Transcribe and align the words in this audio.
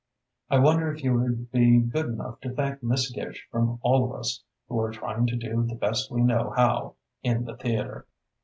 I 0.49 0.57
wonder 0.57 0.91
if 0.91 1.03
you 1.03 1.13
would 1.13 1.51
be 1.51 1.79
good 1.79 2.07
enough 2.07 2.39
to 2.41 2.49
thank 2.51 2.81
Miss 2.81 3.11
Gish 3.11 3.47
from 3.51 3.77
all 3.83 4.03
of 4.11 4.19
us 4.19 4.41
who 4.67 4.79
are 4.79 4.91
trying 4.91 5.27
to 5.27 5.35
do 5.37 5.63
the 5.63 5.75
best 5.75 6.09
we 6.09 6.23
know 6.23 6.49
how 6.57 6.95
in 7.21 7.45
the 7.45 7.55
theatre. 7.55 8.07